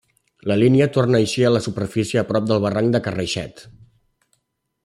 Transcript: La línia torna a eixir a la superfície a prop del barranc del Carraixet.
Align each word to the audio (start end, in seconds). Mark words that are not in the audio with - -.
La 0.51 0.55
línia 0.61 0.87
torna 0.95 1.19
a 1.19 1.25
eixir 1.25 1.45
a 1.49 1.51
la 1.57 1.61
superfície 1.67 2.21
a 2.23 2.25
prop 2.33 2.49
del 2.53 2.65
barranc 2.67 2.97
del 2.97 3.07
Carraixet. 3.09 3.67